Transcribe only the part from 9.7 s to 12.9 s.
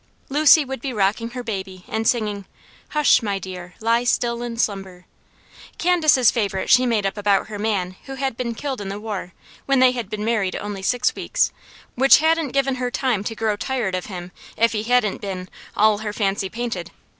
they had been married only six weeks, which hadn't given her